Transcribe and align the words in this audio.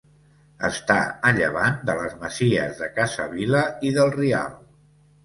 Està 0.69 0.95
a 1.31 1.33
llevant 1.39 1.77
de 1.89 1.95
les 1.99 2.15
masies 2.21 2.79
de 2.85 2.87
Casa 2.97 3.29
Vila 3.35 3.63
i 3.89 3.93
del 3.99 4.11
Rial. 4.17 4.57